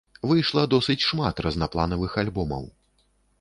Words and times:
Выйшла 0.29 0.63
досыць 0.73 1.03
шмат 1.09 1.43
разнапланавых 1.47 2.17
альбомаў. 2.23 2.65